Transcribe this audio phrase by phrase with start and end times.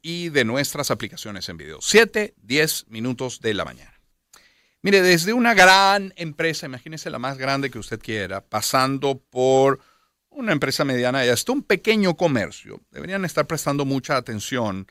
[0.00, 1.78] Y de nuestras aplicaciones en video.
[1.80, 3.92] 7, 10 minutos de la mañana.
[4.80, 9.80] Mire, desde una gran empresa, imagínese la más grande que usted quiera, pasando por
[10.30, 14.86] una empresa mediana y hasta un pequeño comercio, deberían estar prestando mucha atención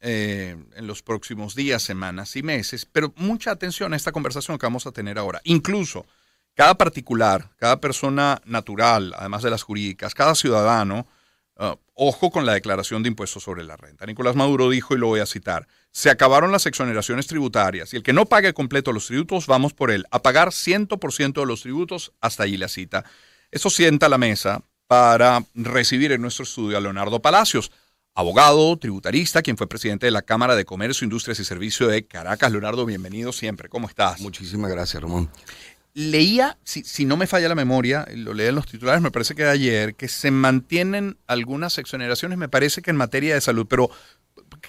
[0.00, 4.66] eh, en los próximos días, semanas y meses, pero mucha atención a esta conversación que
[4.66, 5.40] vamos a tener ahora.
[5.44, 6.06] Incluso
[6.54, 11.08] cada particular, cada persona natural, además de las jurídicas, cada ciudadano,
[11.62, 14.06] uh, ojo con la declaración de impuestos sobre la renta.
[14.06, 18.02] Nicolás Maduro dijo, y lo voy a citar, se acabaron las exoneraciones tributarias y el
[18.02, 22.12] que no pague completo los tributos, vamos por él, a pagar 100% de los tributos,
[22.20, 23.04] hasta ahí la cita.
[23.50, 27.70] Eso sienta la mesa para recibir en nuestro estudio a Leonardo Palacios
[28.14, 32.52] abogado, tributarista, quien fue presidente de la Cámara de Comercio, Industrias y Servicios de Caracas.
[32.52, 33.68] Leonardo, bienvenido siempre.
[33.68, 34.20] ¿Cómo estás?
[34.20, 35.30] Muchísimas gracias, Ramón.
[35.94, 39.42] Leía, si, no me falla la memoria, lo leí en los titulares, me parece que
[39.42, 43.90] de ayer, que se mantienen algunas exoneraciones, me parece que en materia de salud, pero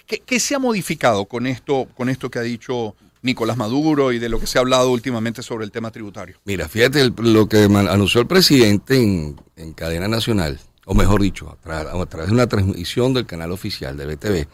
[0.05, 4.27] ¿qué, se ha modificado con esto, con esto que ha dicho Nicolás Maduro y de
[4.27, 6.35] lo que se ha hablado últimamente sobre el tema tributario?
[6.43, 12.05] Mira, fíjate lo que anunció el presidente en, en cadena nacional, o mejor dicho, a,
[12.05, 14.47] través de una transmisión del canal oficial de BTV,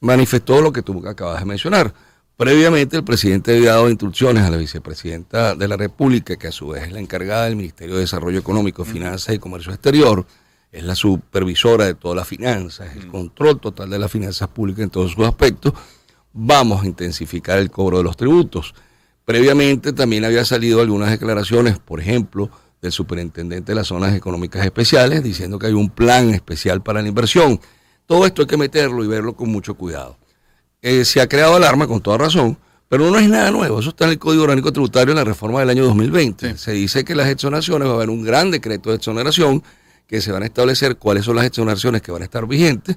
[0.00, 1.94] manifestó lo que tú acabas de mencionar.
[2.38, 6.68] Previamente el presidente había dado instrucciones a la vicepresidenta de la República, que a su
[6.68, 10.24] vez es la encargada del Ministerio de Desarrollo Económico, Finanzas y Comercio Exterior,
[10.70, 14.90] es la supervisora de todas las finanzas, el control total de las finanzas públicas en
[14.90, 15.72] todos sus aspectos.
[16.32, 18.72] Vamos a intensificar el cobro de los tributos.
[19.24, 25.24] Previamente también había salido algunas declaraciones, por ejemplo, del superintendente de las zonas económicas especiales,
[25.24, 27.58] diciendo que hay un plan especial para la inversión.
[28.06, 30.16] Todo esto hay que meterlo y verlo con mucho cuidado.
[30.82, 32.56] Eh, se ha creado alarma con toda razón,
[32.88, 33.80] pero no es nada nuevo.
[33.80, 36.56] Eso está en el Código Orgánico Tributario en la reforma del año 2020.
[36.56, 39.62] Se dice que las exoneraciones va a haber un gran decreto de exoneración
[40.06, 42.96] que se van a establecer cuáles son las exoneraciones que van a estar vigentes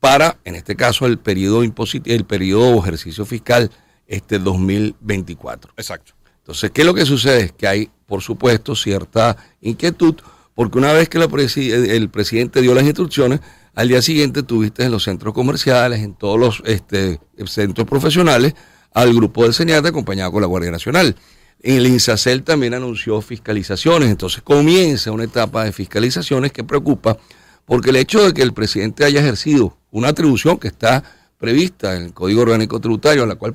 [0.00, 3.70] para, en este caso, el periodo el periodo ejercicio fiscal
[4.06, 5.74] este 2024.
[5.76, 6.14] Exacto.
[6.38, 7.44] Entonces, ¿qué es lo que sucede?
[7.44, 10.16] Es que hay, por supuesto, cierta inquietud,
[10.54, 13.40] porque una vez que el presidente dio las instrucciones,
[13.74, 18.54] al día siguiente tuviste en los centros comerciales, en todos los este, centros profesionales,
[18.92, 21.16] al grupo del Señate acompañado con la Guardia Nacional.
[21.62, 27.16] En el INSACEL también anunció fiscalizaciones, entonces comienza una etapa de fiscalizaciones que preocupa,
[27.64, 31.02] porque el hecho de que el presidente haya ejercido una atribución que está
[31.38, 33.54] prevista en el Código Orgánico Tributario, a la cual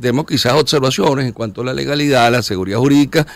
[0.00, 3.26] tenemos quizás observaciones en cuanto a la legalidad, la seguridad jurídica,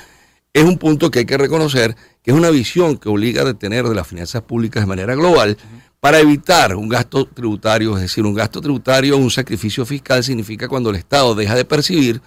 [0.52, 3.86] es un punto que hay que reconocer que es una visión que obliga a detener
[3.86, 5.58] de las finanzas públicas de manera global
[6.04, 10.90] para evitar un gasto tributario, es decir, un gasto tributario, un sacrificio fiscal significa cuando
[10.90, 12.20] el Estado deja de percibir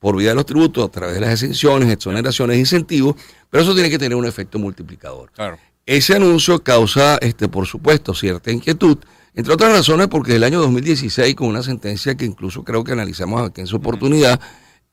[0.00, 3.14] por vía de los tributos a través de las exenciones, exoneraciones e incentivos,
[3.48, 5.30] pero eso tiene que tener un efecto multiplicador.
[5.86, 8.98] Ese anuncio causa, este, por supuesto, cierta inquietud,
[9.36, 13.48] entre otras razones porque el año 2016, con una sentencia que incluso creo que analizamos
[13.48, 14.40] aquí en su oportunidad,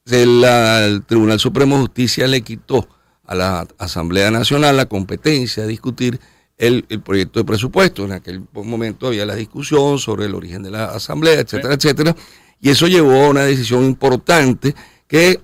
[0.06, 2.88] el, Tribunal Supremo de Justicia le quitó
[3.26, 6.20] a la Asamblea Nacional la competencia de discutir
[6.58, 8.06] el, proyecto de presupuesto.
[8.06, 12.16] En aquel momento había la discusión sobre el origen de la Asamblea, etcétera, etcétera.
[12.60, 14.74] Y eso llevó a una decisión importante
[15.08, 15.40] que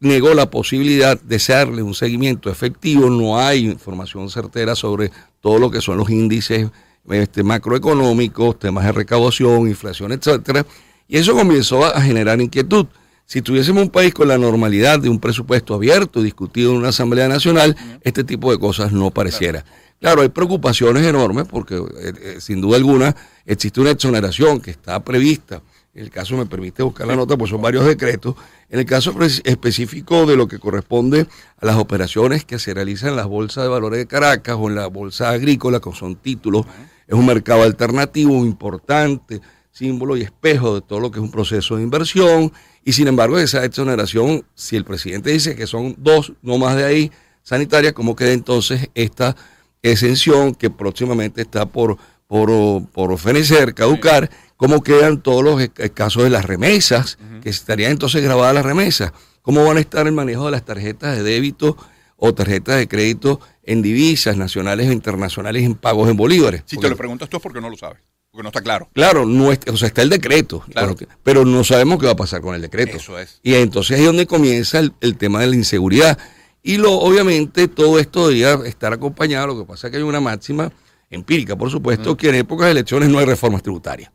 [0.00, 3.10] negó la posibilidad de hacerle un seguimiento efectivo.
[3.10, 5.10] No hay información certera sobre
[5.40, 6.70] todo lo que son los índices
[7.10, 10.64] este, macroeconómicos, temas de recaudación, inflación, etcétera.
[11.06, 12.86] Y eso comenzó a generar inquietud.
[13.24, 17.28] Si tuviésemos un país con la normalidad de un presupuesto abierto, discutido en una Asamblea
[17.28, 19.60] Nacional, este tipo de cosas no pareciera.
[19.60, 23.14] Claro, hay preocupaciones enormes porque eh, eh, sin duda alguna
[23.44, 25.62] existe una exoneración que está prevista.
[25.94, 28.36] En el caso me permite buscar la nota, pues son varios decretos.
[28.68, 31.26] En el caso específico de lo que corresponde
[31.60, 34.76] a las operaciones que se realizan en las bolsas de valores de Caracas o en
[34.76, 36.66] la bolsa agrícola, que son títulos
[37.08, 39.40] es un mercado alternativo importante,
[39.72, 42.52] símbolo y espejo de todo lo que es un proceso de inversión.
[42.84, 46.84] Y sin embargo, esa exoneración, si el presidente dice que son dos, no más de
[46.84, 47.10] ahí,
[47.42, 49.34] sanitarias, ¿cómo queda entonces esta
[49.82, 51.96] exención que próximamente está por,
[52.26, 52.50] por,
[52.88, 54.30] por ofrecer, caducar?
[54.56, 59.12] ¿Cómo quedan todos los casos de las remesas, que estarían entonces grabadas las remesas?
[59.42, 61.76] ¿Cómo van a estar el manejo de las tarjetas de débito
[62.18, 66.62] o tarjetas de crédito en divisas nacionales e internacionales en pagos en bolívares.
[66.66, 67.98] Si te lo preguntas tú es porque no lo sabes,
[68.30, 68.88] porque no está claro.
[68.92, 70.96] Claro, no o sea, está el decreto, claro.
[71.22, 72.96] pero no sabemos qué va a pasar con el decreto.
[72.96, 73.40] Eso es.
[73.42, 76.18] Y entonces ahí es donde comienza el, tema de la inseguridad.
[76.68, 80.20] Y lo, obviamente todo esto debería estar acompañado, lo que pasa es que hay una
[80.20, 80.70] máxima
[81.08, 84.12] empírica, por supuesto, que en épocas de elecciones no hay reformas tributarias.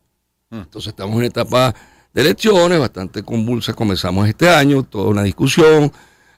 [0.51, 1.73] Entonces estamos en una etapa
[2.13, 5.91] de elecciones bastante convulsa, comenzamos este año, toda una discusión,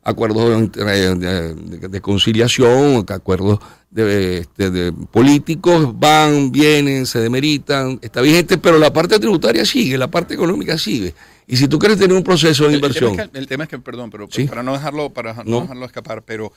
[0.03, 3.59] acuerdos de, conciliación, acuerdos
[3.93, 10.07] este, de, políticos, van, vienen, se demeritan, está vigente, pero la parte tributaria sigue, la
[10.09, 11.13] parte económica sigue.
[11.47, 13.15] Y si tú quieres tener un proceso de inversión...
[13.33, 16.51] El, tema es que, perdón, pero para no dejarlo, para no, dejarlo escapar, pero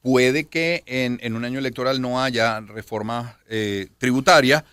[0.00, 4.64] puede que en, un año electoral no haya reforma eh, tributaria,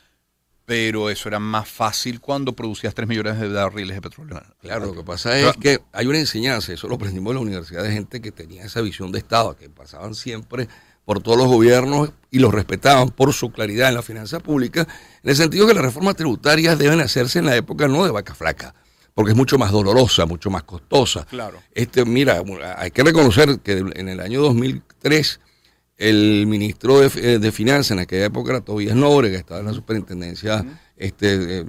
[0.66, 4.42] pero eso era más fácil cuando producías 3 millones de barriles de petróleo.
[4.62, 7.84] Claro, lo que pasa es que hay una enseñanza, eso lo aprendimos en la universidad
[7.84, 10.68] de gente que tenía esa visión de Estado, que pasaban siempre
[11.06, 14.88] por todos los gobiernos y los respetaban por su claridad en la finanza pública,
[15.24, 18.34] en el sentido que las reformas tributarias deben hacerse en la época no de vaca
[18.34, 18.74] flaca,
[19.16, 21.26] porque es mucho más dolorosa, mucho más costosa.
[21.26, 21.60] Claro.
[21.74, 22.44] Este, mira,
[22.78, 25.40] hay que reconocer que en el año 2003
[25.98, 29.74] el ministro de, de, Finanzas en aquella época era Tobías Nobre, que estaba en la
[29.74, 30.66] superintendencia
[30.98, 31.66] este, eh,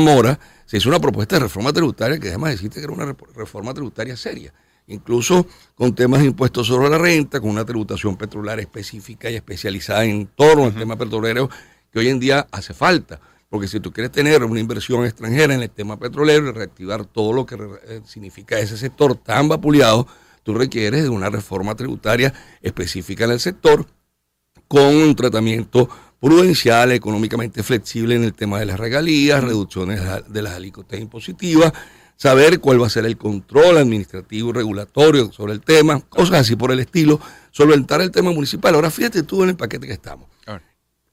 [0.00, 3.72] Mora, se hizo una propuesta de reforma tributaria que además decirte que era una reforma
[3.72, 4.52] tributaria seria,
[4.88, 5.46] incluso
[5.76, 10.26] con temas de impuestos sobre la renta, con una tributación petrolera específica y especializada en
[10.26, 11.48] torno al tema petrolero
[11.92, 13.20] que hoy en día hace falta.
[13.54, 17.32] Porque si tú quieres tener una inversión extranjera en el tema petrolero y reactivar todo
[17.32, 17.56] lo que
[17.86, 20.08] eh, significa ese sector tan vapuleado,
[20.42, 23.86] tú requieres de una reforma tributaria específica en el sector
[24.66, 30.54] con un tratamiento prudencial, económicamente flexible en el tema de las regalías, reducciones de las
[30.54, 31.72] alícuotas impositivas,
[32.16, 36.56] saber cuál va a ser el control administrativo y regulatorio sobre el tema, cosas así
[36.56, 37.20] por el estilo,
[37.52, 38.74] solventar el tema municipal.
[38.74, 40.28] Ahora fíjate tú en el paquete que estamos.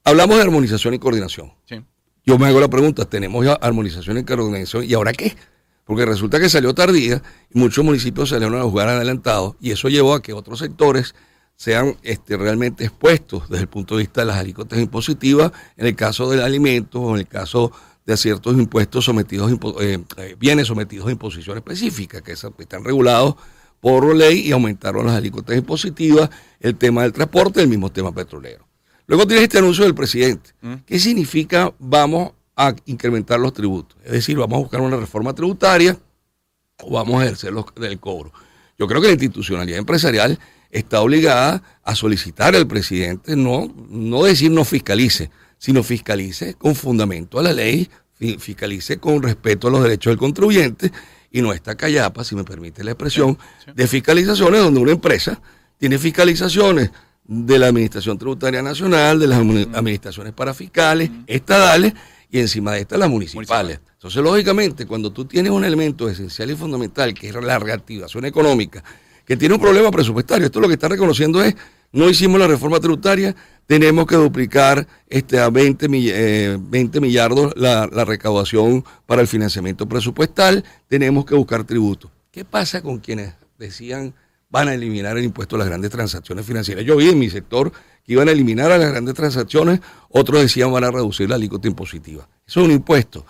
[0.02, 1.52] Hablamos de armonización y coordinación.
[2.24, 5.36] Yo me hago la pregunta, tenemos ya armonización y coordinación, ¿y ahora qué?
[5.84, 7.22] porque resulta que salió tardía
[7.52, 11.14] y muchos municipios salieron a jugar adelantados y eso llevó a que otros sectores
[11.56, 15.94] sean este, realmente expuestos desde el punto de vista de las alícuotas impositivas, en el
[15.94, 17.72] caso del alimento o en el caso
[18.04, 23.36] de ciertos impuestos sometidos, eh, eh, bienes sometidos a imposición específica, que están regulados
[23.80, 28.71] por ley y aumentaron las alícuotas impositivas, el tema del transporte, el mismo tema petrolero.
[29.12, 30.52] Luego tienes este anuncio del presidente.
[30.62, 30.74] Mm.
[30.86, 33.98] ¿Qué significa vamos a incrementar los tributos.
[34.04, 35.98] Es decir, vamos a buscar una reforma tributaria
[36.82, 38.32] o vamos a ejercer los, del cobro.
[38.78, 40.38] Yo creo que la institucionalidad empresarial
[40.70, 47.38] está obligada a solicitar al presidente no, no decir no fiscalice, sino fiscalice con fundamento
[47.38, 47.88] a la ley,
[48.38, 50.90] fiscalice con respeto a los derechos del contribuyente
[51.30, 53.38] y no esta callapa, si me permite la expresión,
[53.74, 55.40] de fiscalizaciones donde una empresa
[55.78, 56.90] tiene fiscalizaciones
[57.24, 61.94] de la Administración Tributaria Nacional, de las administraciones parafiscales, estadales,
[62.32, 63.78] y encima de estas las municipales.
[63.92, 68.82] Entonces, lógicamente, cuando tú tienes un elemento esencial y fundamental, que es la reactivación económica,
[69.26, 71.54] que tiene un problema presupuestario, esto lo que está reconociendo es,
[71.92, 73.36] no hicimos la reforma tributaria,
[73.66, 76.58] tenemos que duplicar este, a 20, eh,
[77.00, 82.10] millardos la, la recaudación para el financiamiento presupuestal, tenemos que buscar tributos.
[82.30, 84.14] ¿Qué pasa con quienes decían
[84.52, 86.84] van a eliminar el impuesto a las grandes transacciones financieras?
[86.84, 87.72] Yo vi en mi sector
[88.04, 91.66] que iban a eliminar a las grandes transacciones, otros decían van a reducir la alícuota
[91.66, 92.28] impositiva.
[92.46, 93.24] Eso es un impuesto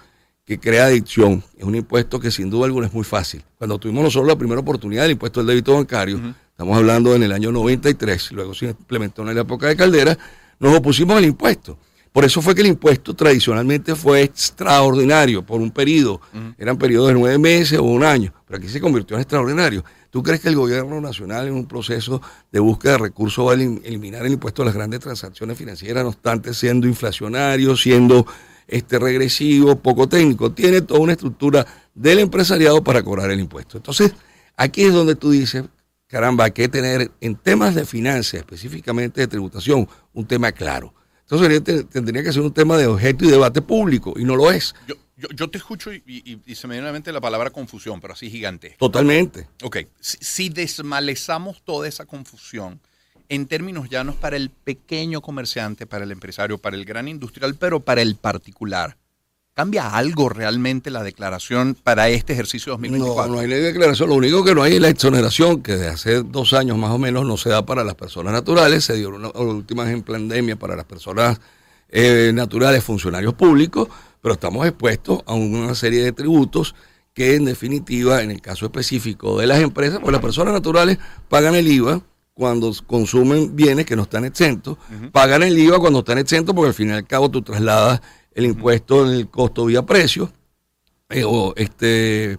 [0.44, 3.44] que crea adicción, es un impuesto que sin duda alguna es muy fácil.
[3.56, 6.20] Cuando tuvimos nosotros la primera oportunidad del impuesto del débito bancario,
[6.50, 10.18] estamos hablando en el año 93, luego se implementó en la época de Caldera,
[10.58, 11.78] nos opusimos al impuesto.
[12.12, 16.20] Por eso fue que el impuesto tradicionalmente fue extraordinario por un periodo,
[16.58, 19.82] eran periodos de nueve meses o un año, pero aquí se convirtió en extraordinario.
[20.10, 22.20] ¿Tú crees que el gobierno nacional en un proceso
[22.50, 26.10] de búsqueda de recursos va a eliminar el impuesto a las grandes transacciones financieras, no
[26.10, 28.26] obstante siendo inflacionario, siendo
[28.68, 30.52] este regresivo, poco técnico?
[30.52, 33.78] Tiene toda una estructura del empresariado para cobrar el impuesto.
[33.78, 34.12] Entonces,
[34.54, 35.64] aquí es donde tú dices,
[36.08, 40.92] caramba, hay que tener en temas de finanzas, específicamente de tributación, un tema claro.
[41.32, 44.74] Entonces tendría que ser un tema de objeto y debate público, y no lo es.
[45.16, 48.28] Yo, te escucho y, se me viene a la mente la palabra confusión, pero así
[48.28, 48.76] gigante.
[48.78, 49.48] Totalmente.
[49.62, 52.80] Ok, si, desmalezamos toda esa confusión
[53.30, 57.80] en términos llanos para el pequeño comerciante, para el empresario, para el gran industrial, pero
[57.80, 58.98] para el particular,
[59.54, 63.26] ¿cambia algo realmente la declaración para este ejercicio 2024?
[63.28, 64.08] No, no hay ley de declaración.
[64.08, 66.98] Lo único que no hay es la exoneración, que desde hace dos años más o
[66.98, 68.84] menos no se da para las personas naturales.
[68.84, 71.40] Se dio una, última en pandemia para las personas
[71.88, 73.88] eh, naturales, funcionarios públicos
[74.22, 76.74] pero estamos expuestos a una serie de tributos
[77.12, 81.54] que en definitiva, en el caso específico de las empresas, pues las personas naturales pagan
[81.54, 82.00] el IVA
[82.32, 84.78] cuando consumen bienes que no están exentos,
[85.10, 88.00] pagan el IVA cuando están exentos porque al fin y al cabo tú trasladas
[88.34, 90.32] el impuesto en el costo vía precio,
[91.08, 92.38] eh, o este,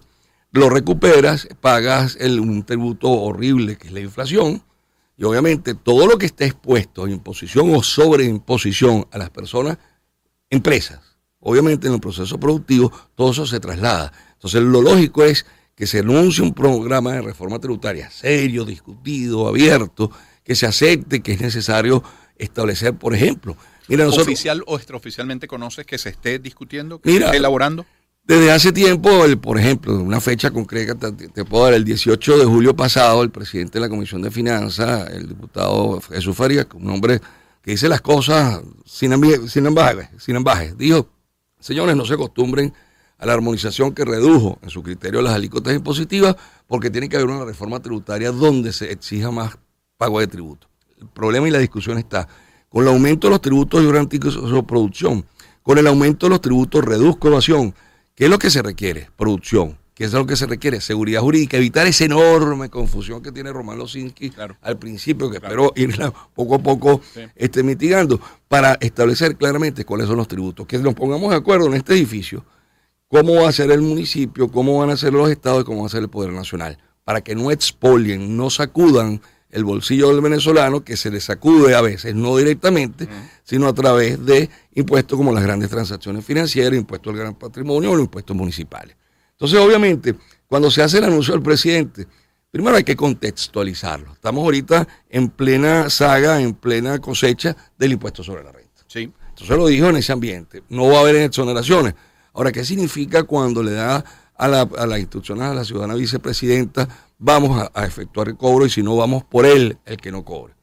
[0.50, 4.62] lo recuperas, pagas el, un tributo horrible que es la inflación,
[5.16, 9.78] y obviamente todo lo que está expuesto a imposición o sobreimposición a las personas,
[10.50, 11.00] empresas,
[11.40, 14.12] obviamente en el proceso productivo todo eso se traslada.
[14.32, 20.10] Entonces lo lógico es que se anuncie un programa de reforma tributaria serio, discutido, abierto,
[20.42, 22.02] que se acepte que es necesario
[22.36, 23.56] establecer, por ejemplo.
[23.88, 27.84] Mira, ¿Oficial o extraoficialmente conoces que se esté discutiendo, que se esté elaborando?
[28.26, 32.44] Desde hace tiempo, el, por ejemplo, una fecha concreta, te, puedo dar, el 18 de
[32.46, 37.20] julio pasado, el presidente de la Comisión de Finanzas, el diputado Jesús Farías, un hombre
[37.60, 39.12] que dice las cosas sin,
[39.48, 39.66] sin
[40.18, 40.44] sin
[40.78, 41.08] dijo,
[41.60, 42.72] señores, no se acostumbren
[43.18, 46.34] a la armonización que redujo en su criterio las alícuotas impositivas,
[46.66, 49.58] porque tiene que haber una reforma tributaria donde se exija más
[49.98, 50.66] pago de tributo.
[50.98, 52.26] El problema y la discusión está
[52.74, 55.24] con el aumento de los tributos durante su producción,
[55.62, 57.72] con el aumento de los tributos reduzco evasión,
[58.16, 59.08] ¿Qué es lo que se requiere?
[59.16, 59.76] Producción.
[59.94, 60.80] ¿Qué es lo que se requiere?
[60.80, 66.12] Seguridad jurídica, evitar esa enorme confusión que tiene Román Losinski al principio, que espero irla
[66.34, 67.00] poco a poco
[67.36, 70.66] este, mitigando, para establecer claramente cuáles son los tributos.
[70.66, 72.44] Que nos pongamos de acuerdo en este edificio,
[73.08, 75.86] cómo va a ser el municipio, cómo van a ser los estados y cómo va
[75.86, 79.20] a ser el Poder Nacional, para que no expolien, no sacudan
[79.54, 83.08] el bolsillo del venezolano que se le sacude a veces, no directamente,
[83.44, 87.94] sino a través de impuestos como las grandes transacciones financieras, impuestos al gran patrimonio o
[87.94, 88.96] los impuestos municipales.
[89.30, 90.16] Entonces, obviamente,
[90.48, 92.08] cuando se hace el anuncio del presidente,
[92.50, 94.12] primero hay que contextualizarlo.
[94.12, 98.82] Estamos ahorita en plena saga, en plena cosecha del impuesto sobre la renta.
[98.88, 99.12] Sí.
[99.28, 100.64] Entonces lo dijo en ese ambiente.
[100.68, 101.94] No va a haber exoneraciones.
[102.32, 104.04] Ahora, ¿qué significa cuando le da
[104.36, 106.88] a, la, a las instrucciones a la ciudadana vicepresidenta
[107.18, 110.54] vamos a, efectuar el cobro y si no, vamos por él el que no cobre.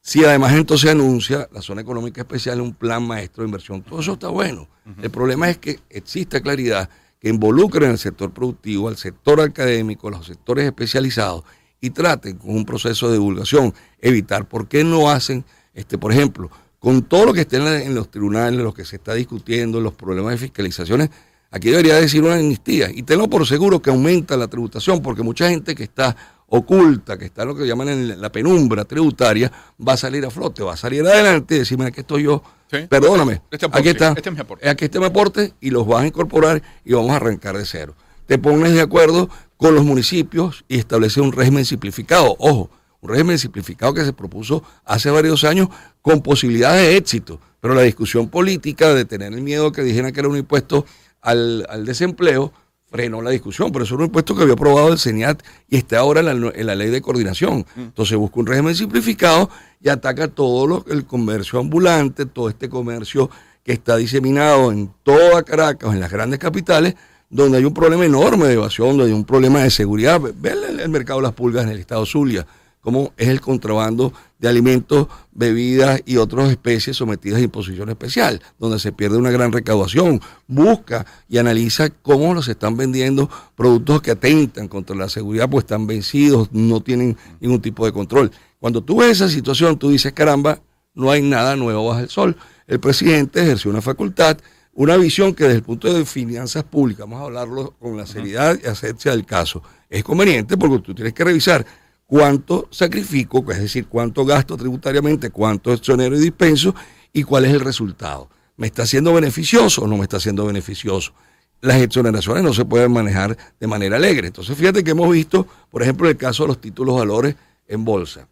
[0.00, 4.14] Si además entonces anuncia la zona económica especial un plan maestro de inversión, todo eso
[4.14, 4.68] está bueno.
[5.02, 6.88] El problema es que exista claridad
[7.20, 11.44] que involucre en el sector productivo, al sector académico, a los sectores especializados
[11.80, 15.44] y traten con un proceso de divulgación, evitar por qué no hacen,
[15.74, 19.14] este, por ejemplo, con todo lo que esté en, los tribunales, lo que se está
[19.14, 21.10] discutiendo, los problemas de fiscalizaciones,
[21.50, 22.90] Aquí debería decir una amnistía.
[22.92, 26.14] Y tengo por seguro que aumenta la tributación, porque mucha gente que está
[26.48, 29.50] oculta, que está lo que llaman en la penumbra tributaria,
[29.86, 32.42] va a salir a flote, va a salir adelante y decirme, aquí estoy yo,
[32.88, 34.68] perdóname, este aquí está, este es mi aporte.
[34.68, 37.94] aquí está mi aporte y los vas a incorporar y vamos a arrancar de cero.
[38.26, 42.34] Te pones de acuerdo con los municipios y estableces un régimen simplificado.
[42.38, 45.68] Ojo, un régimen simplificado que se propuso hace varios años
[46.02, 50.20] con posibilidades de éxito, pero la discusión política de tener el miedo que dijeran que
[50.20, 50.86] era un impuesto
[51.20, 52.52] al, desempleo,
[52.90, 53.70] frenó la discusión.
[53.70, 56.74] Por eso era un impuesto que había aprobado el CENIAT y está ahora en la,
[56.74, 57.66] ley de coordinación.
[57.74, 57.80] Mm.
[57.80, 63.30] Entonces busca un régimen simplificado y ataca todo lo, el comercio ambulante, todo este comercio
[63.62, 66.94] que está diseminado en toda Caracas, en las grandes capitales,
[67.30, 70.20] donde hay un problema enorme de evasión, donde hay un problema de seguridad.
[70.20, 72.46] Ve el, mercado de las pulgas en el estado Zulia
[72.88, 78.78] como es el contrabando de alimentos, bebidas y otras especies sometidas a imposición especial, donde
[78.78, 80.22] se pierde una gran recaudación.
[80.46, 85.86] Busca y analiza cómo los están vendiendo productos que atentan contra la seguridad, pues están
[85.86, 88.30] vencidos, no tienen ningún tipo de control.
[88.58, 90.58] Cuando tú ves esa situación, tú dices, caramba,
[90.94, 92.38] no hay nada nuevo bajo el sol.
[92.66, 94.38] El presidente ejerció una facultad,
[94.72, 98.58] una visión que desde el punto de finanzas públicas, vamos a hablarlo con la seriedad
[98.64, 101.66] y hacerse del caso, es conveniente porque tú tienes que revisar
[102.08, 106.74] cuánto sacrifico, es decir, cuánto gasto tributariamente, cuánto exonero y dispenso
[107.12, 108.30] y cuál es el resultado.
[108.56, 111.12] ¿Me está siendo beneficioso o no me está siendo beneficioso?
[111.60, 114.28] Las exoneraciones no se pueden manejar de manera alegre.
[114.28, 117.36] Entonces, fíjate que hemos visto, por ejemplo, el caso de los títulos valores
[117.66, 118.26] en bolsa.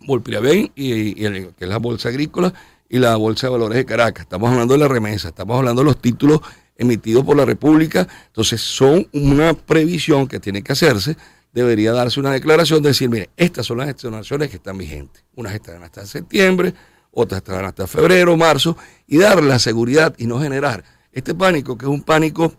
[0.00, 2.52] Volpriaven, y, que es la bolsa agrícola,
[2.88, 4.24] y la bolsa de valores de Caracas.
[4.24, 6.40] Estamos hablando de la remesa, estamos hablando de los títulos
[6.76, 8.08] emitidos por la República.
[8.26, 11.16] Entonces, son una previsión que tiene que hacerse
[11.56, 15.24] debería darse una declaración de decir, mire, estas son las exoneraciones que están vigentes.
[15.34, 16.74] Unas estarán hasta septiembre,
[17.10, 21.86] otras estarán hasta febrero, marzo, y dar la seguridad y no generar este pánico, que
[21.86, 22.52] es un pánico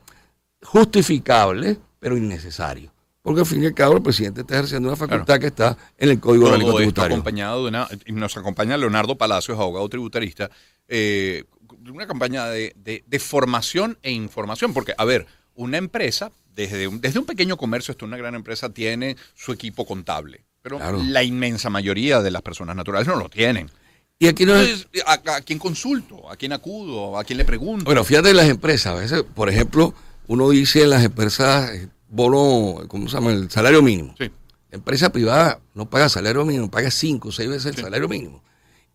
[0.64, 2.92] justificable, pero innecesario.
[3.22, 6.10] Porque al fin y al cabo el presidente está ejerciendo una facultad que está en
[6.10, 7.18] el Código Orgánico Tributario.
[7.18, 10.50] Acompañado de una, nos acompaña Leonardo Palacios, abogado tributarista,
[10.88, 11.44] eh,
[11.88, 12.74] una campaña de,
[13.06, 14.74] de formación e información.
[14.74, 18.70] Porque, a ver, una empresa desde un, desde un pequeño comercio hasta una gran empresa
[18.70, 20.44] tiene su equipo contable.
[20.64, 23.72] Pero la inmensa mayoría de las personas naturales no lo tienen.
[24.20, 26.30] ¿Y aquí no Entonces, ¿a, quién consulto?
[26.30, 27.18] ¿A quién acudo?
[27.18, 27.86] ¿A quién le pregunto?
[27.86, 28.88] Bueno, fíjate en las empresas.
[28.88, 29.94] A veces, por ejemplo,
[30.26, 33.32] uno dice en las empresas eh, bono, ¿cómo se llama?
[33.32, 34.16] El salario mínimo.
[34.18, 34.32] Sí.
[34.72, 38.44] La empresa privada no paga salario mínimo, paga cinco o seis veces el salario mínimo.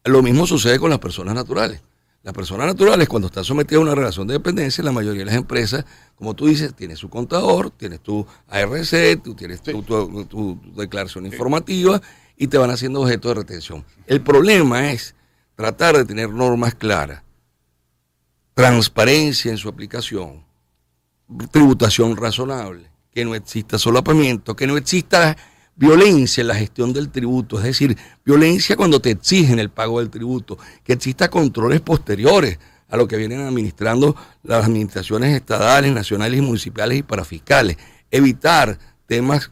[0.04, 1.80] Lo mismo sucede con las personas naturales.
[2.22, 5.34] Las personas naturales, cuando están sometidas a una relación de dependencia, la mayoría de las
[5.34, 12.00] empresas, como tú dices, tienes su contador, tienes tu ARC, tú tienes tu, declaración informativa
[12.36, 13.84] y te van haciendo objeto de retención.
[14.06, 15.16] El problema es
[15.56, 17.24] tratar de tener normas claras,
[18.54, 20.44] transparencia en su aplicación,
[21.50, 25.36] tributación razonable que no exista solapamiento, que no exista
[25.76, 30.10] violencia en la gestión del tributo, es decir, violencia cuando te exigen el pago del
[30.10, 36.42] tributo, que exista controles posteriores a lo que vienen administrando las administraciones estatales, nacionales y
[36.42, 37.78] municipales y parafiscales,
[38.10, 39.50] evitar temas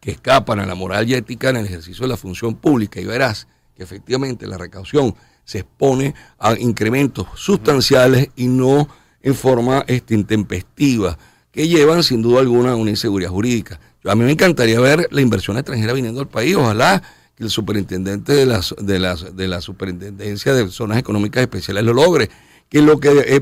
[0.00, 3.04] que escapan a la moral y ética en el ejercicio de la función pública y
[3.04, 8.88] verás que efectivamente la recaudación se expone a incrementos sustanciales y no
[9.20, 11.18] en forma este, intempestiva,
[11.50, 13.78] que llevan sin duda alguna a una inseguridad jurídica.
[14.04, 17.02] A mí me encantaría ver la inversión extranjera viniendo al país, ojalá
[17.34, 21.94] que el superintendente de, las, de, las, de la superintendencia de zonas económicas especiales lo
[21.94, 22.28] logre,
[22.68, 23.40] que lo que eh,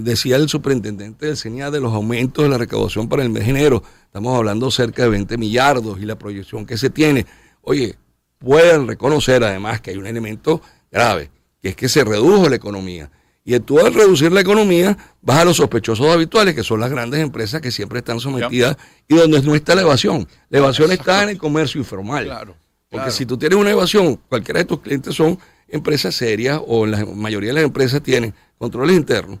[0.00, 3.50] decía el superintendente del CENIA de los aumentos de la recaudación para el mes de
[3.50, 7.26] enero, estamos hablando cerca de 20 millardos y la proyección que se tiene,
[7.60, 7.96] oye,
[8.38, 11.30] pueden reconocer además que hay un elemento grave,
[11.60, 13.10] que es que se redujo la economía.
[13.44, 17.20] Y tú al reducir la economía, vas a los sospechosos habituales, que son las grandes
[17.20, 18.76] empresas que siempre están sometidas
[19.08, 20.28] y donde no está la evasión.
[20.48, 22.24] La evasión está en el comercio informal.
[22.24, 22.54] Claro,
[22.88, 27.04] Porque si tú tienes una evasión, cualquiera de tus clientes son empresas serias o la
[27.04, 29.40] mayoría de las empresas tienen controles internos,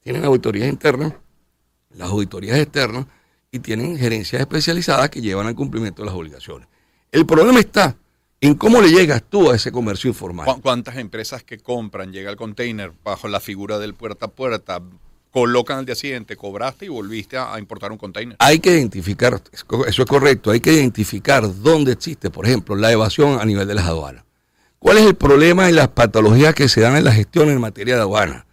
[0.00, 1.12] tienen auditorías internas,
[1.94, 3.06] las auditorías externas
[3.52, 6.66] y tienen gerencias especializadas que llevan al cumplimiento de las obligaciones.
[7.12, 7.96] El problema está
[8.40, 10.46] ¿En cómo le llegas tú a ese comercio informal?
[10.62, 14.82] ¿Cuántas empresas que compran, llega el container bajo la figura del puerta a puerta,
[15.30, 18.36] colocan al día siguiente, cobraste y volviste a, importar un container?
[18.38, 19.40] Hay que identificar,
[19.86, 23.74] eso es correcto, hay que identificar dónde existe, por ejemplo, la evasión a nivel de
[23.74, 24.24] las aduanas.
[24.78, 27.94] ¿Cuál es el problema y las patologías que se dan en la gestión en materia
[27.94, 28.46] de aduana?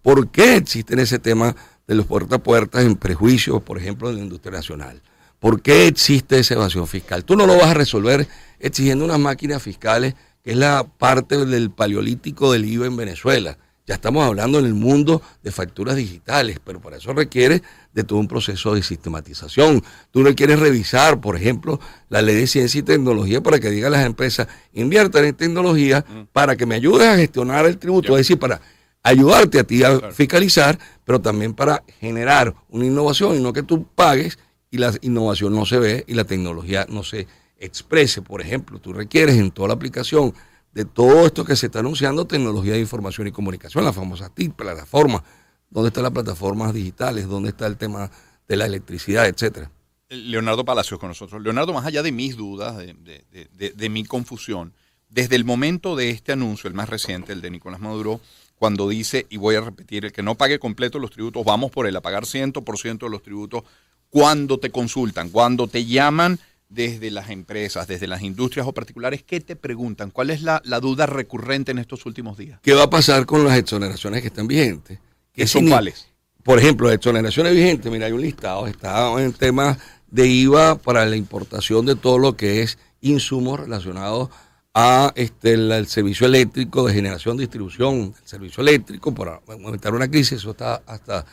[0.00, 1.54] ¿Por qué existen ese tema
[1.86, 5.02] de los puerta a puerta en prejuicios, por ejemplo, de la industria nacional?
[5.38, 7.24] ¿Por qué existe esa evasión fiscal?
[7.24, 8.26] Tú no lo vas a resolver
[8.58, 13.58] exigiendo unas máquinas fiscales, que es la parte del paleolítico del IVA en Venezuela.
[13.86, 17.62] Ya estamos hablando en el mundo de facturas digitales, pero para eso requiere
[17.92, 19.80] de todo un proceso de sistematización.
[20.10, 21.78] Tú no quieres revisar, por ejemplo,
[22.08, 26.04] la ley de ciencia y tecnología para que diga a las empresas, inviertan en tecnología
[26.08, 26.22] mm.
[26.32, 28.60] para que me ayudes a gestionar el tributo, es decir, para
[29.04, 33.86] ayudarte a ti a fiscalizar, pero también para generar una innovación y no que tú
[33.94, 34.36] pagues
[34.76, 37.26] y la innovación no se ve y la tecnología no se
[37.58, 38.22] exprese.
[38.22, 40.34] Por ejemplo, tú requieres en toda la aplicación
[40.72, 44.52] de todo esto que se está anunciando tecnología de información y comunicación, la famosa TIC,
[44.52, 45.24] plataforma.
[45.70, 47.26] ¿Dónde están las plataformas digitales?
[47.26, 48.10] ¿Dónde está el tema
[48.46, 49.70] de la electricidad, etcétera?
[50.10, 51.42] Leonardo Palacios con nosotros.
[51.42, 54.74] Leonardo, más allá de mis dudas, de, mi confusión,
[55.08, 58.20] desde el momento de este anuncio, el más reciente, el de Nicolás Maduro,
[58.56, 61.86] cuando dice, y voy a repetir, el que no pague completo los tributos, vamos por
[61.86, 63.64] él, a pagar 100% de los tributos,
[64.10, 66.38] cuando te consultan, cuando te llaman
[66.68, 70.10] desde las empresas, desde las industrias o particulares, ¿qué te preguntan?
[70.10, 72.60] ¿Cuál es la, duda recurrente en estos últimos días?
[72.62, 74.98] ¿Qué va a pasar con las exoneraciones que están vigentes?
[75.32, 76.08] ¿Qué son cuáles?
[76.42, 79.78] Por ejemplo, las exoneraciones vigentes, mira, hay un listado, está en temas
[80.10, 84.30] de IVA para la importación de todo lo que es insumos relacionados
[84.72, 90.38] a este, el, servicio eléctrico de generación, distribución del servicio eléctrico, para aumentar una crisis,
[90.38, 91.24] eso está hasta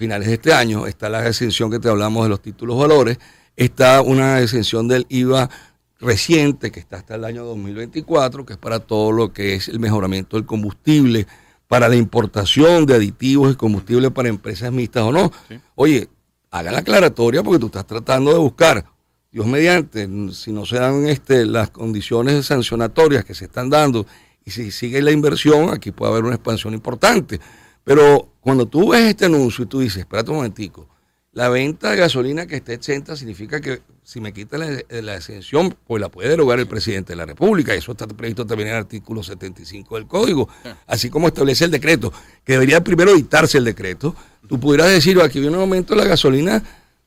[0.00, 3.18] finales de este año, está la exención que te hablamos de los títulos valores,
[3.60, 5.50] Está una exención del IVA
[5.98, 9.78] reciente que está hasta el año 2024, que es para todo lo que es el
[9.78, 11.26] mejoramiento del combustible,
[11.68, 15.30] para la importación de aditivos y combustible para empresas mixtas o no.
[15.74, 16.08] Oye,
[16.50, 18.82] haga la aclaratoria porque tú estás tratando de buscar,
[19.30, 24.06] Dios mediante, si no se dan este, las condiciones sancionatorias que se están dando
[24.42, 27.38] y si sigue la inversión, aquí puede haber una expansión importante.
[27.84, 30.88] Pero cuando tú ves este anuncio y tú dices, espérate un momentico,
[31.32, 36.00] la venta de gasolina que esté exenta significa que si me quita la, exención, pues
[36.00, 37.72] la puede derogar el presidente de la República.
[37.72, 40.48] Eso está previsto también en el artículo 75 del Código.
[40.88, 42.12] Así como establece el decreto,
[42.44, 44.16] que debería primero dictarse el decreto.
[44.48, 46.60] Tú pudieras decir, aquí viene un aumento de la gasolina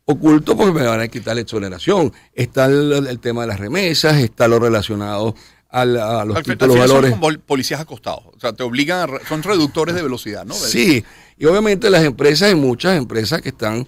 [0.05, 2.13] oculto porque me van a quitar la exoneración.
[2.33, 5.36] Está el, tema de las remesas, está lo relacionado
[5.73, 7.12] a, los títulos valores.
[7.12, 10.53] Son policías acostados, o sea, te obligan, son reductores de velocidad, ¿no?
[10.53, 11.03] Sí,
[11.38, 13.88] y obviamente las empresas, hay muchas empresas que están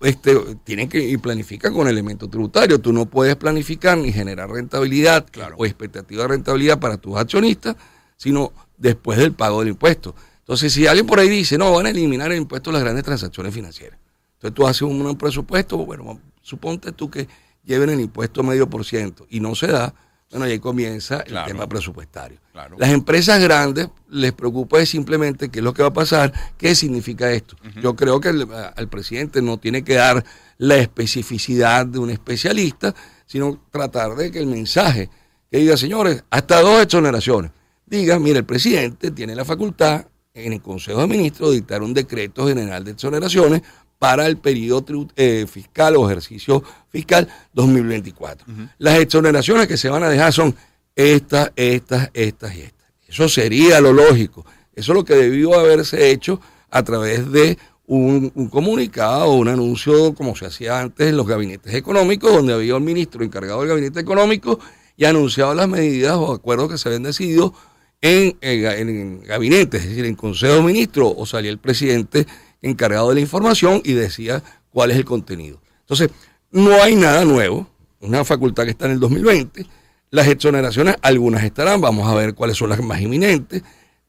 [0.00, 2.82] este, tienen que planificar con elementos tributarios.
[2.82, 7.76] Tú no puedes planificar ni generar rentabilidad o expectativa de rentabilidad para tus accionistas,
[8.16, 10.14] sino después del pago del impuesto.
[10.40, 13.04] Entonces, si alguien por ahí dice, no, van a eliminar el impuesto de las grandes
[13.04, 13.98] transacciones financieras.
[14.34, 17.26] Entonces tú haces un, presupuesto, bueno, suponte tú que
[17.64, 19.94] lleven el impuesto medio por ciento y no se da,
[20.34, 22.40] bueno, ahí comienza el tema presupuestario.
[22.76, 27.30] Las empresas grandes les preocupa simplemente qué es lo que va a pasar, qué significa
[27.30, 27.56] esto.
[27.80, 30.24] Yo creo que el, presidente no tiene que dar
[30.58, 32.92] la especificidad de un especialista,
[33.26, 35.08] sino tratar de que el mensaje
[35.48, 37.52] que diga, señores, hasta dos exoneraciones,
[37.86, 41.94] diga, mire, el presidente tiene la facultad en el Consejo de Ministros de dictar un
[41.94, 43.62] decreto general de exoneraciones
[44.04, 48.46] para el periodo eh, fiscal o ejercicio fiscal 2024.
[48.76, 50.54] Las exoneraciones que se van a dejar son
[50.94, 52.86] estas, estas, estas y estas.
[53.08, 54.44] Eso sería lo lógico.
[54.74, 56.38] Eso es lo que debió haberse hecho
[56.70, 61.72] a través de un, comunicado o un anuncio como se hacía antes en los gabinetes
[61.72, 64.60] económicos, donde había un ministro encargado del gabinete económico
[64.98, 67.54] y anunciaba las medidas o acuerdos que se habían decidido
[68.02, 72.26] en, en, gabinetes, es decir, en Consejo de Ministros, o salía el presidente
[72.64, 75.60] encargado de la información y decía cuál es el contenido.
[75.80, 76.10] Entonces,
[76.50, 77.68] no hay nada nuevo,
[78.00, 79.66] una facultad que está en el 2020,
[80.10, 83.62] las exoneraciones, algunas estarán, vamos a ver cuáles son las más inminentes,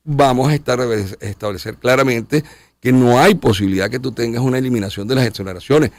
[0.03, 0.79] vamos a estar,
[1.19, 2.43] establecer claramente
[2.79, 5.91] que no hay posibilidad que tú tengas una eliminación de las exoneraciones,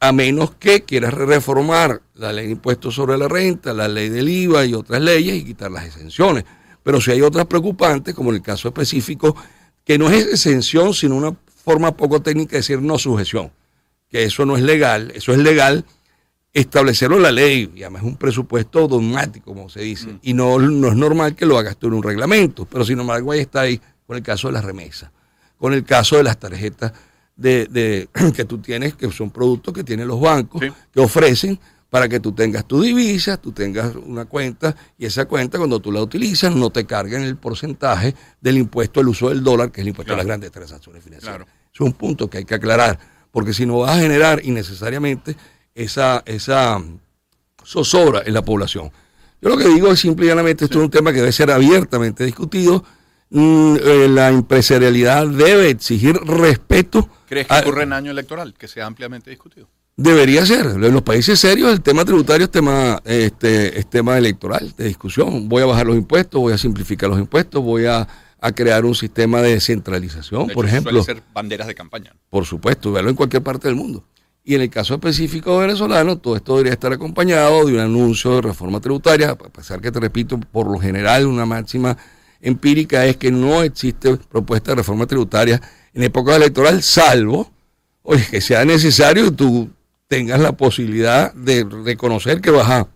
[0.00, 4.28] a menos que quieras reformar la ley de impuestos sobre la renta, la ley del
[4.28, 6.44] IVA y otras leyes y quitar las exenciones.
[6.82, 9.34] Pero si hay otras preocupantes, como en el caso específico,
[9.84, 13.50] que no es exención, sino una forma poco técnica de decir no sujeción,
[14.10, 15.84] que eso no es legal, eso es legal
[16.52, 20.18] establecerlo en la ley, y además es un presupuesto dogmático, como se dice, mm.
[20.22, 23.32] y no, no es normal que lo hagas tú en un reglamento, pero sin embargo
[23.32, 25.10] ahí está ahí con el caso de las remesas
[25.58, 26.92] con el caso de las tarjetas
[27.36, 31.58] de, que tú tienes, que son productos que tienen los bancos, que ofrecen
[31.94, 35.92] para que tú tengas tu divisa, tú tengas una cuenta y esa cuenta cuando tú
[35.92, 39.84] la utilizas no te carguen el porcentaje del impuesto al uso del dólar, que es
[39.84, 41.46] el impuesto a las grandes transacciones financieras.
[41.72, 42.98] Es un punto que hay que aclarar,
[43.30, 45.36] porque si no vas a generar innecesariamente
[45.72, 46.82] esa, esa
[47.64, 48.90] zozobra en la población.
[49.40, 52.84] Yo lo que digo es simplemente esto es un tema que debe ser abiertamente discutido
[53.36, 57.08] Mm, eh, la empresarialidad debe exigir respeto.
[57.26, 59.68] ¿Crees que ocurre en año electoral, que sea ampliamente discutido?
[59.96, 60.66] Debería ser.
[60.66, 65.48] En los países serios el tema tributario es tema, este, es tema electoral, de discusión.
[65.48, 68.06] Voy a bajar los impuestos, voy a simplificar los impuestos, voy a,
[68.54, 71.02] crear un sistema de descentralización, por ejemplo.
[71.02, 72.14] ser banderas de campaña.
[72.28, 74.04] Por supuesto, verlo en cualquier parte del mundo.
[74.44, 78.42] Y en el caso específico venezolano, todo esto debería estar acompañado de un anuncio de
[78.42, 81.96] reforma tributaria, a pesar que te repito, por lo general una máxima
[82.42, 85.58] empírica es que no existe propuesta de reforma tributaria
[85.94, 87.50] en época electoral, salvo
[88.04, 89.70] oye, que sea necesario tú
[90.08, 92.86] tengas la posibilidad de reconocer que vas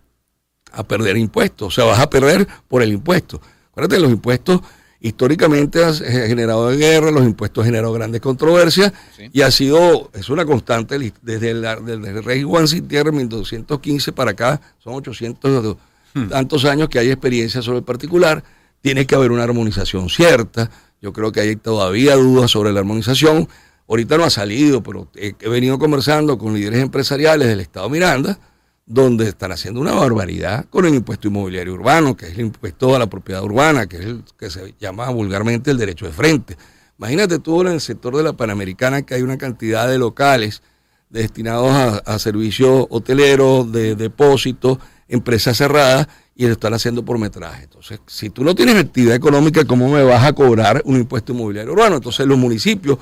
[0.71, 3.41] a, perder impuestos, o sea, vas a perder por el impuesto.
[3.71, 4.61] Acuérdate, los impuestos
[4.99, 10.45] históricamente han generado guerra, los impuestos han generado grandes controversias y ha sido, es una
[10.45, 15.77] constante desde el, desde el rey Juan Tierra en 1215 para acá, son 800
[16.13, 16.27] hmm.
[16.27, 18.43] tantos años que hay experiencia sobre el particular
[18.81, 20.69] tiene que haber una armonización cierta.
[21.01, 23.47] Yo creo que hay todavía dudas sobre la armonización.
[23.89, 28.39] Ahorita no ha salido, pero he, venido conversando con líderes empresariales del Estado Miranda,
[28.85, 32.99] donde están haciendo una barbaridad con el impuesto inmobiliario urbano, que es el impuesto a
[32.99, 36.55] la propiedad urbana, que es el que se llama vulgarmente el derecho de frente.
[36.99, 40.61] Imagínate tú en el sector de la Panamericana que hay una cantidad de locales
[41.09, 47.63] destinados a, a servicios hoteleros, de depósitos, empresas cerradas, y lo están haciendo por metraje.
[47.63, 51.73] Entonces, si tú no tienes actividad económica, ¿cómo me vas a cobrar un impuesto inmobiliario
[51.73, 51.95] urbano?
[51.95, 52.99] Entonces, los municipios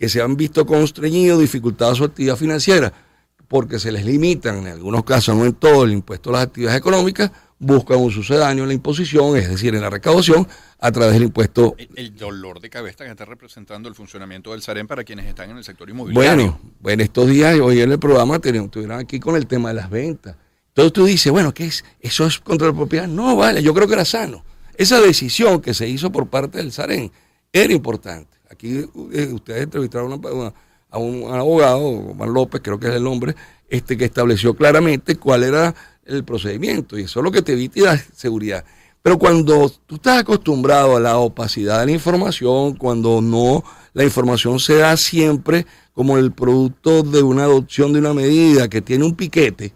[0.00, 2.92] que se han visto constreñidos, dificultados su actividad financiera,
[3.46, 6.78] porque se les limitan, en algunos casos, no en todo, el impuesto a las actividades
[6.78, 11.24] económicas, buscan un sucedáneo en la imposición, es decir, en la recaudación, a través del
[11.24, 11.76] impuesto.
[11.94, 15.58] El, dolor de cabeza que está representando el funcionamiento del SAREN para quienes están en
[15.58, 16.58] el sector inmobiliario.
[16.80, 19.90] Bueno, en estos días, hoy en el programa, estuvieron aquí con el tema de las
[19.90, 20.34] ventas
[20.70, 21.84] entonces tú dices, bueno, ¿qué es?
[22.00, 23.06] ¿Eso es contra la propiedad?
[23.08, 24.44] No, vale, yo creo que era sano.
[24.76, 27.10] Esa decisión que se hizo por parte del SAREN
[27.52, 28.39] era importante.
[28.50, 30.20] Aquí eh, ustedes entrevistaron
[30.90, 33.36] a, un, abogado, Juan López, creo que es el nombre,
[33.68, 35.72] este, que estableció claramente cuál era
[36.04, 36.98] el procedimiento.
[36.98, 38.64] Y eso es lo que te evita y da seguridad.
[39.02, 43.62] Pero cuando tú estás acostumbrado a la opacidad de la información, cuando no,
[43.94, 48.82] la información se da siempre como el producto de una adopción de una medida que
[48.82, 49.72] tiene un piquete,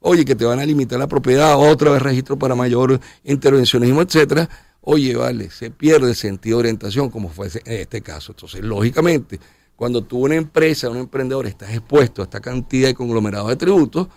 [0.00, 4.48] oye, que te van a limitar la propiedad, otra vez registro para mayor intervencionismo, etcétera,
[4.82, 8.32] oye, vale, se pierde el sentido de orientación, como fue en este caso.
[8.32, 9.40] Entonces, lógicamente,
[9.76, 14.08] cuando tú una empresa, un emprendedor, estás expuesto a esta cantidad de conglomerados de tributos,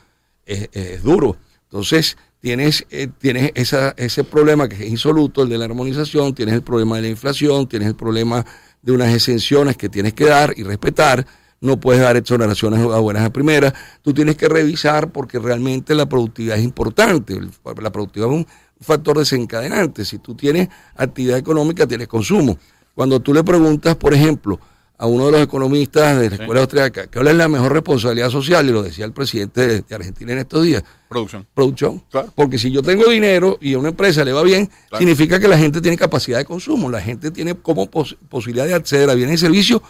[0.45, 1.37] es, duro.
[1.63, 6.61] Entonces, tienes, eh, tienes ese problema que es insoluto, el de la armonización, tienes el
[6.61, 8.45] problema de la inflación, tienes el problema
[8.81, 11.25] de unas exenciones que tienes que dar y respetar
[11.61, 16.07] no puedes dar exoneraciones a buenas a primeras, tú tienes que revisar porque realmente la
[16.07, 17.39] productividad es importante,
[17.81, 18.47] la productividad es un
[18.81, 22.57] factor desencadenante, si tú tienes actividad económica, tienes consumo.
[22.93, 24.59] Cuando tú le preguntas, por ejemplo,
[24.97, 28.67] a uno de los economistas de la Escuela Austriaca, ¿cuál es la mejor responsabilidad social?
[28.67, 30.83] Y lo decía el presidente de, Argentina en estos días.
[31.09, 31.45] Producción.
[31.53, 32.03] Producción.
[32.33, 35.57] Porque si yo tengo dinero y a una empresa le va bien, significa que la
[35.57, 39.45] gente tiene capacidad de consumo, la gente tiene como posibilidad de acceder a bienes y
[39.45, 39.81] servicios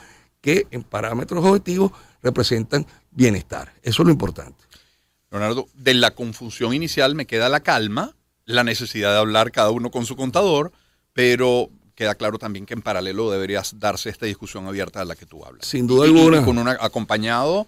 [0.41, 1.91] que en parámetros objetivos
[2.23, 3.73] representan bienestar.
[3.83, 4.63] Eso es lo importante.
[5.29, 8.15] Leonardo, de la confusión inicial me queda la calma,
[8.45, 10.71] la necesidad de hablar cada uno con su contador,
[11.13, 15.25] pero queda claro también que en paralelo deberías darse esta discusión abierta de la que
[15.25, 15.65] tú hablas.
[15.65, 16.43] Sin duda alguna.
[16.43, 17.65] con una, acompañado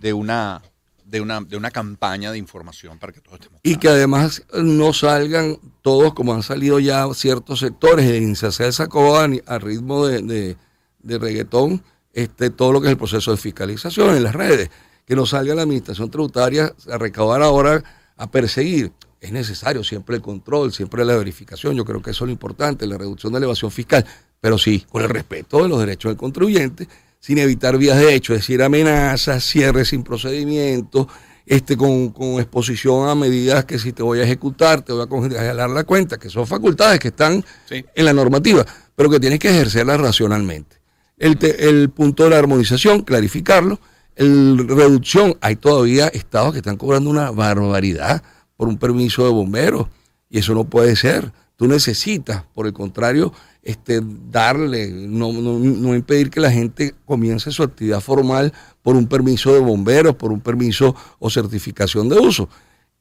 [0.00, 0.62] de una,
[1.04, 4.92] de, una, de una campaña de información para que todos estemos Y que además no
[4.92, 10.22] salgan todos como han salido ya ciertos sectores, en se sacó a, a ritmo de,
[10.22, 10.56] de,
[11.02, 14.70] de reggaetón este, todo lo que es el proceso de fiscalización en las redes,
[15.06, 17.82] que no salga la administración tributaria a recaudar ahora,
[18.16, 18.92] a perseguir.
[19.20, 22.86] Es necesario siempre el control, siempre la verificación, yo creo que eso es lo importante,
[22.86, 24.04] la reducción de la evasión fiscal,
[24.40, 28.32] pero sí, con el respeto de los derechos del contribuyente, sin evitar vías de hecho,
[28.32, 31.06] es decir, amenazas, cierres sin procedimiento,
[31.44, 35.68] este, con, exposición a medidas que si te voy a ejecutar, te voy a congelar
[35.68, 40.00] la cuenta, que son facultades que están en la normativa, pero que tienes que ejercerlas
[40.00, 40.76] racionalmente.
[41.18, 43.78] El, punto de la armonización, clarificarlo.
[44.16, 48.22] El reducción, hay todavía estados que están cobrando una barbaridad
[48.60, 49.86] por un permiso de bomberos
[50.28, 51.32] y eso no puede ser.
[51.56, 57.62] Tú necesitas, por el contrario, este, darle, no, no, impedir que la gente comience su
[57.62, 62.50] actividad formal por un permiso de bomberos, por un permiso o certificación de uso.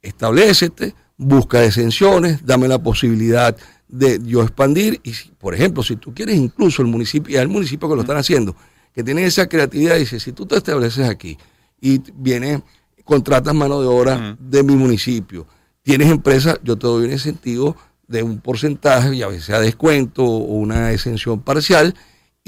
[0.02, 3.54] Establecete, busca exenciones, dame la posibilidad
[3.89, 7.89] de yo expandir y, por ejemplo, si tú quieres incluso el municipio, y el municipio
[7.89, 8.56] que lo están haciendo,
[8.95, 11.38] que tiene esa creatividad, dice, si tú te estableces aquí
[11.82, 12.62] y vienes,
[13.10, 15.48] contratas mano de obra de mi municipio,
[15.82, 17.76] tienes empresa, yo te doy un incentivo
[18.08, 21.95] de un porcentaje, ya sea descuento o una exención parcial,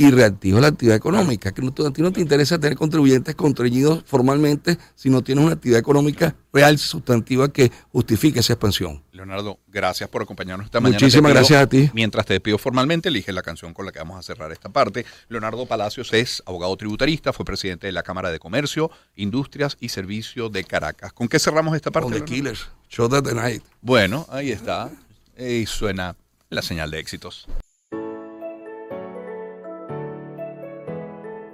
[0.01, 1.51] y reactiva la actividad económica.
[1.51, 5.53] Que no, a ti no te interesa tener contribuyentes contrañidos formalmente si no tienes una
[5.53, 9.03] actividad económica real, sustantiva que justifique esa expansión.
[9.11, 10.99] Leonardo, gracias por acompañarnos esta mañana.
[10.99, 11.91] Muchísimas gracias a ti.
[11.93, 15.05] Mientras te despido formalmente, elige la canción con la que vamos a cerrar esta parte.
[15.29, 20.49] Leonardo Palacios es abogado tributarista, fue presidente de la Cámara de Comercio, Industrias y Servicio
[20.49, 21.13] de Caracas.
[21.13, 22.09] ¿Con qué cerramos esta parte?
[22.09, 23.63] Con The Killers, Show That the Night.
[23.81, 24.89] Bueno, ahí está.
[25.37, 26.15] Y suena
[26.49, 27.47] la señal de éxitos.